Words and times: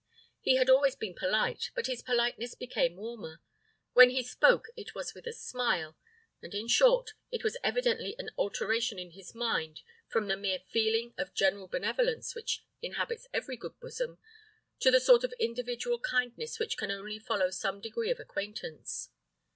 He 0.39 0.55
had 0.55 0.67
always 0.67 0.95
been 0.95 1.13
polite, 1.13 1.69
but 1.75 1.85
his 1.85 2.01
politeness 2.01 2.55
became 2.55 2.95
warmer: 2.95 3.39
when 3.93 4.09
he 4.09 4.23
spoke 4.23 4.65
it 4.75 4.95
was 4.95 5.13
with 5.13 5.27
a 5.27 5.31
smile; 5.31 5.95
and, 6.41 6.55
in 6.55 6.67
short, 6.67 7.11
it 7.29 7.43
was 7.43 7.55
evidently 7.63 8.15
an 8.17 8.31
alteration 8.35 8.97
in 8.97 9.11
his 9.11 9.35
mind, 9.35 9.81
from 10.07 10.27
the 10.27 10.35
mere 10.35 10.57
feeling 10.67 11.13
of 11.19 11.35
general 11.35 11.67
benevolence 11.67 12.33
which 12.33 12.65
inhabits 12.81 13.27
every 13.31 13.57
good 13.57 13.79
bosom, 13.79 14.17
to 14.79 14.89
the 14.89 14.99
sort 14.99 15.23
of 15.23 15.35
individual 15.37 15.99
kindness 15.99 16.57
which 16.57 16.77
can 16.77 16.89
only 16.89 17.19
follow 17.19 17.51
some 17.51 17.79
degree 17.79 18.09
of 18.09 18.19
acquaintance. 18.19 19.09